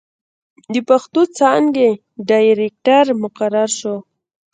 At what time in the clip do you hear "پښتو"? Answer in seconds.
0.89-1.21